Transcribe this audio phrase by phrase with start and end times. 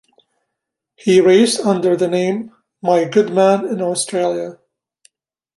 [0.95, 4.57] He raced under the name My Good Man in Australia.